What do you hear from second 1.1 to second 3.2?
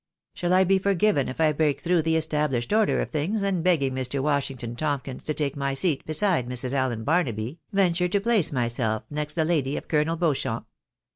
if I break through the established order of